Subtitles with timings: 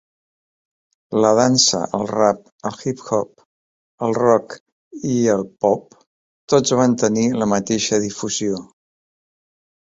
[1.23, 3.43] La dansa, el rap, el hip-hop,
[4.07, 4.55] el rock
[5.17, 5.95] i el pop,
[6.55, 8.65] tots van tenir la mateixa difusió.